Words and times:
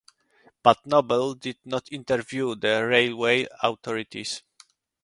But 0.63 0.83
Noble 0.87 1.35
did 1.35 1.57
not 1.63 1.91
interview 1.91 2.55
the 2.55 2.83
railway 2.87 3.45
authorities. 3.61 4.41